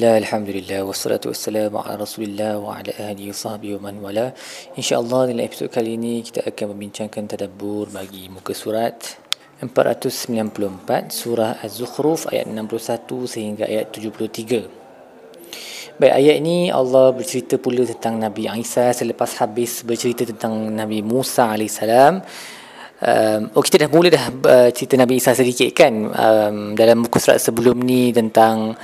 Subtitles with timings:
[0.00, 4.32] Bismillah, Alhamdulillah, wassalatu wassalamu ala rasulillah wa ala ahli sahbihi wa man wala.
[4.72, 8.96] InsyaAllah dalam episod kali ini kita akan membincangkan tadabbur bagi muka surat
[9.60, 18.16] 494 Surah Az-Zukhruf ayat 61 sehingga ayat 73 Baik, ayat ini Allah bercerita pula tentang
[18.16, 21.76] Nabi Isa selepas habis bercerita tentang Nabi Musa AS
[23.00, 27.16] Um, oh kita dah mula dah uh, cerita Nabi Isa sedikit kan um, dalam muka
[27.16, 28.76] surat sebelum ni tentang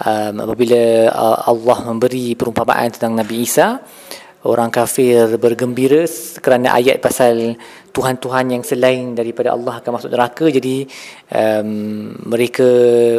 [0.00, 3.82] um, apabila uh, Allah memberi perumpamaan tentang Nabi Isa
[4.42, 6.02] orang kafir bergembira
[6.42, 7.54] kerana ayat pasal
[7.92, 10.48] Tuhan-Tuhan yang selain daripada Allah akan masuk neraka.
[10.48, 10.88] Jadi
[11.28, 11.68] um,
[12.26, 12.66] mereka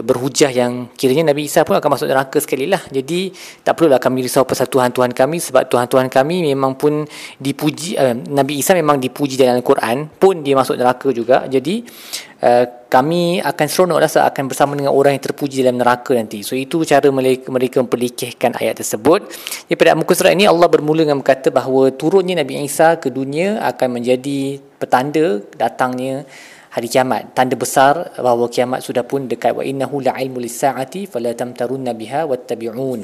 [0.02, 3.30] berhujah yang kiranya Nabi Isa pun akan masuk neraka sekali lah jadi
[3.62, 7.06] tak perlulah kami risau pasal Tuhan-Tuhan kami sebab Tuhan-Tuhan kami memang pun
[7.38, 11.46] dipuji uh, Nabi Isa memang dipuji dalam Al-Quran pun dia masuk neraka juga.
[11.46, 11.86] Jadi
[12.44, 16.44] uh, kami akan seronok lah akan bersama dengan orang yang terpuji dalam neraka nanti.
[16.44, 19.32] So itu cara mereka, memperlikihkan ayat tersebut.
[19.72, 23.64] Jadi pada muka surat ini Allah bermula dengan berkata bahawa turunnya Nabi Isa ke dunia
[23.66, 26.28] akan menjadi petanda datangnya
[26.70, 27.34] hari kiamat.
[27.34, 29.58] Tanda besar bahawa kiamat sudah pun dekat.
[29.58, 33.02] Wa innahu la'ilmu lisa'ati fala tamtarunna biha wattabi'un.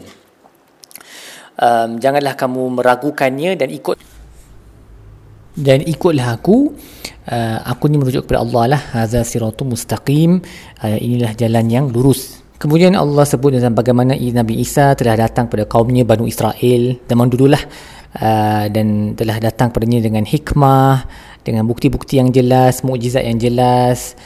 [1.60, 4.19] Um, janganlah kamu meragukannya dan ikut
[5.60, 6.72] dan ikutlah aku
[7.28, 8.82] uh, aku ni merujuk kepada Allah lah.
[8.96, 10.40] Hadza siratu mustaqim.
[10.82, 12.40] Uh, inilah jalan yang lurus.
[12.60, 17.62] Kemudian Allah sebut tentang bagaimana Nabi Isa telah datang pada kaumnya Banu Israel zaman dululah.
[18.10, 21.06] Uh, dan telah datang padanya dengan hikmah
[21.46, 24.18] dengan bukti-bukti yang jelas mukjizat yang jelas.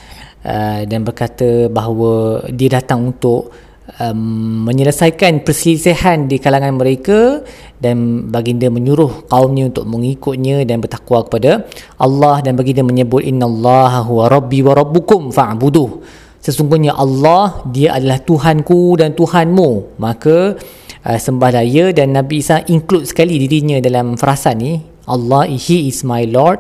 [0.44, 3.52] Uh, dan berkata bahawa dia datang untuk
[4.00, 7.44] um, menyelesaikan perselisihan di kalangan mereka
[7.84, 11.67] dan baginda menyuruh kaumnya untuk mengikutnya dan bertakwa kepada
[12.00, 16.00] Allah dan baginda menyebut innallaha huwa rabbi wa rabbukum fa'buduh.
[16.44, 20.00] Sesungguhnya Allah dia adalah Tuhanku dan Tuhanmu.
[20.00, 20.59] Maka
[21.08, 24.75] uh, sembah daya dan Nabi Isa include sekali dirinya dalam frasa ni
[25.08, 26.59] Allah he is my lord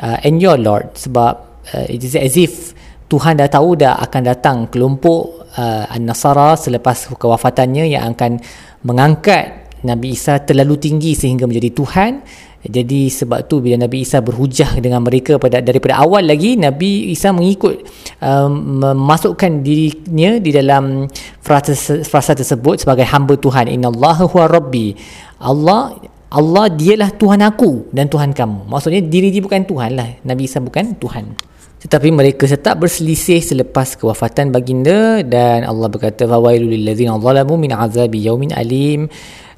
[0.00, 0.92] uh, and your lord.
[0.92, 1.32] Sebab
[1.72, 2.76] uh, it is as if
[3.08, 8.38] Tuhan dah tahu dah akan datang kelompok uh, An-Nasara selepas kewafatannya yang akan
[8.86, 12.12] mengangkat Nabi Isa terlalu tinggi sehingga menjadi Tuhan.
[12.58, 17.30] Jadi sebab tu bila Nabi Isa berhujah dengan mereka pada daripada awal lagi Nabi Isa
[17.30, 17.86] mengikut
[18.18, 21.06] um, memasukkan dirinya di dalam
[21.38, 23.70] frasa, frasa tersebut sebagai hamba Tuhan.
[23.70, 24.90] Innallaha huwa rabbi.
[25.38, 26.02] Allah
[26.34, 28.66] Allah dialah Tuhan aku dan Tuhan kamu.
[28.66, 30.18] Maksudnya diri dia bukan Tuhan lah.
[30.26, 31.38] Nabi Isa bukan Tuhan.
[31.78, 38.18] Tetapi mereka tetap berselisih selepas kewafatan baginda dan Allah berkata fawailul lillazina zalamu min azabi
[38.18, 39.06] yaumin alim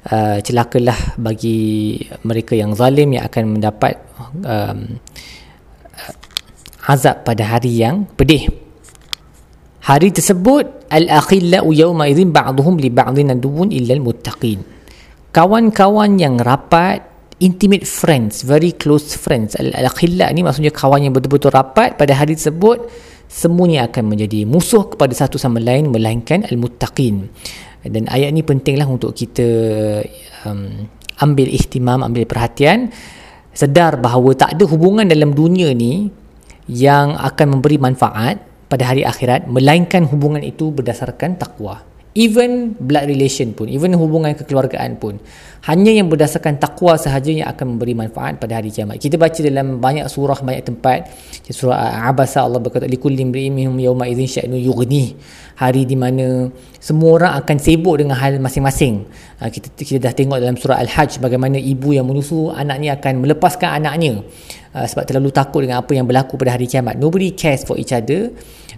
[0.05, 3.97] uh, celakalah bagi mereka yang zalim yang akan mendapat
[4.37, 5.01] um,
[6.85, 8.49] azab pada hari yang pedih.
[9.81, 14.61] Hari tersebut al-akhillau yawma idzin ba'dhum li ba'dhin aduwwun illa al-muttaqin.
[15.33, 17.10] Kawan-kawan yang rapat
[17.41, 19.57] intimate friends, very close friends.
[19.57, 22.85] Al-akhillah ni maksudnya kawan yang betul-betul rapat pada hari tersebut
[23.25, 27.27] semuanya akan menjadi musuh kepada satu sama lain melainkan al-muttaqin.
[27.81, 29.49] Dan ayat ni pentinglah untuk kita
[30.45, 30.85] um,
[31.17, 32.93] ambil ihtimam, ambil perhatian
[33.51, 36.13] sedar bahawa tak ada hubungan dalam dunia ni
[36.69, 38.37] yang akan memberi manfaat
[38.71, 41.83] pada hari akhirat melainkan hubungan itu berdasarkan takwa
[42.17, 45.15] even blood relation pun even hubungan kekeluargaan pun
[45.69, 48.97] hanya yang berdasarkan takwa sahaja yang akan memberi manfaat pada hari kiamat.
[48.97, 51.05] Kita baca dalam banyak surah banyak tempat.
[51.53, 55.13] Surah abasa Allah berkata likulli imri'in minhum yawma idzin sya'nu yughni
[55.61, 56.49] hari di mana
[56.81, 59.05] semua orang akan sibuk dengan hal masing-masing.
[59.37, 63.85] Ha, kita kita dah tengok dalam surah al-hajj bagaimana ibu yang menyusu anaknya akan melepaskan
[63.85, 64.25] anaknya
[64.75, 66.97] ha, sebab terlalu takut dengan apa yang berlaku pada hari kiamat.
[66.99, 68.31] Nobody cares for each other.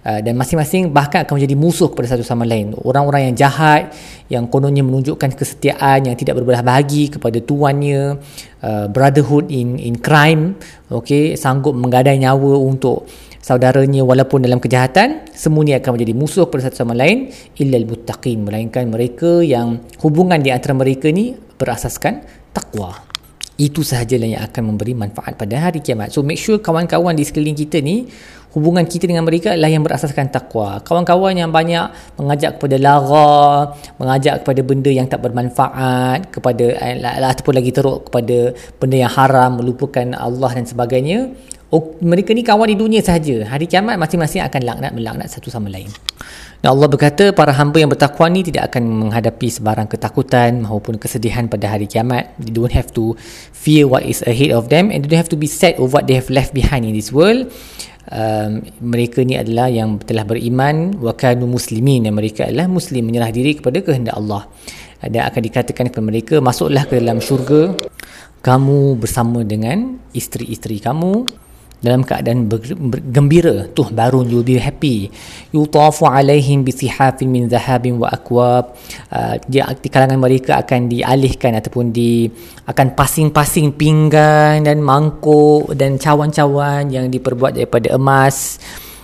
[0.04, 2.76] Uh, dan masing-masing bahkan akan menjadi musuh kepada satu sama lain.
[2.76, 3.96] Orang-orang yang jahat,
[4.28, 8.20] yang kononnya menunjukkan kesetiaan, yang tidak berbelah bahagi kepada tuannya,
[8.60, 10.60] uh, brotherhood in in crime,
[10.92, 13.08] okay, sanggup menggadai nyawa untuk
[13.40, 18.92] saudaranya walaupun dalam kejahatan, semuanya akan menjadi musuh kepada satu sama lain, illal muttaqin, melainkan
[18.92, 23.13] mereka yang hubungan di antara mereka ni berasaskan takwa
[23.62, 26.10] itu sahajalah yang akan memberi manfaat pada hari kiamat.
[26.10, 28.10] So make sure kawan-kawan di sekeliling kita ni
[28.54, 30.82] hubungan kita dengan mereka adalah yang berasaskan takwa.
[30.82, 37.54] Kawan-kawan yang banyak mengajak kepada lara, mengajak kepada benda yang tak bermanfaat, kepada eh, ataupun
[37.54, 41.34] lagi teruk kepada benda yang haram, melupakan Allah dan sebagainya.
[41.74, 43.50] Oh, mereka ni kawan di dunia sahaja.
[43.50, 45.90] Hari kiamat masing-masing akan laknat melaknat satu sama lain.
[46.64, 51.52] Dan Allah berkata para hamba yang bertakwa ni tidak akan menghadapi sebarang ketakutan maupun kesedihan
[51.52, 52.40] pada hari kiamat.
[52.40, 53.20] They don't have to
[53.52, 56.08] fear what is ahead of them and they don't have to be sad of what
[56.08, 57.52] they have left behind in this world.
[58.08, 63.36] Um, mereka ni adalah yang telah beriman wa kanu muslimin dan mereka adalah muslim menyerah
[63.36, 64.48] diri kepada kehendak Allah.
[65.04, 67.76] Dan akan dikatakan kepada mereka masuklah ke dalam syurga
[68.40, 71.43] kamu bersama dengan isteri-isteri kamu
[71.84, 75.12] dalam keadaan bergembira tuh baru you'll be happy.
[75.52, 78.72] Yutafu alaihim bisihafin min zahabin wa akwab.
[79.52, 82.32] Dia di kalangan mereka akan dialihkan ataupun di
[82.64, 88.64] akan pasing-pasing pinggan dan mangkuk dan cawan-cawan yang diperbuat daripada emas.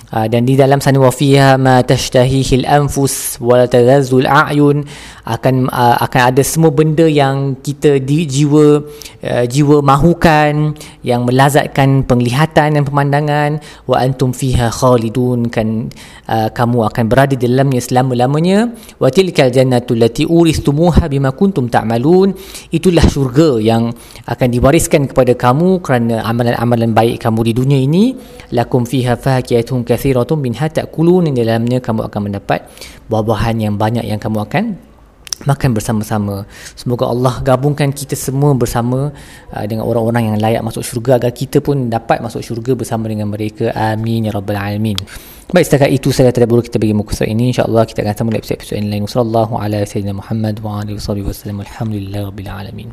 [0.10, 4.82] Uh, dan di dalam sana wa fiha ma tashtahihi al-anfus wa tadhazzul a'yun
[5.30, 8.82] akan uh, akan ada semua benda yang kita di jiwa
[9.22, 10.74] uh, jiwa mahukan
[11.06, 13.62] yang melazatkan penglihatan dan pemandangan.
[13.86, 15.94] Wa antum fiha khalidun kan
[16.26, 18.74] uh, kamu akan berada di dalamnya selama-lamanya.
[18.98, 22.34] Wa tilkal jannatu allati uristumuha bima kuntum ta'malun.
[22.74, 23.94] Itulah syurga yang
[24.26, 28.18] akan diwariskan kepada kamu kerana amalan-amalan baik kamu di dunia ini.
[28.50, 31.30] Lakum fiha fakiyatun kathiratun minha ta'kulun.
[31.30, 32.66] Di dalamnya kamu akan mendapat
[33.06, 34.89] buah-buahan yang banyak yang kamu akan
[35.46, 36.48] makan bersama-sama.
[36.76, 39.12] Semoga Allah gabungkan kita semua bersama
[39.52, 43.28] uh, dengan orang-orang yang layak masuk syurga agar kita pun dapat masuk syurga bersama dengan
[43.28, 43.72] mereka.
[43.76, 44.96] Amin ya rabbal alamin.
[45.50, 48.38] Baik setakat itu saya tidak boleh kita bagi muka surat ini insyaallah kita akan sambung
[48.38, 49.04] episod-episod lain.
[49.10, 51.66] Wassallallahu ala sayyidina Muhammad wa alihi wasallam.
[51.66, 52.88] Alhamdulillah rabbil alamin.